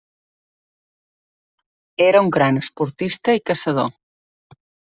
[2.07, 3.95] Era un gran esportista i caçador.